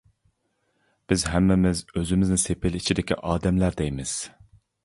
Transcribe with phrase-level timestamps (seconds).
[1.11, 4.19] بىز ھەممىمىز ئۆزىمىزنى سېپىل ئىچىدىكى ئادەملەر دەيمىز.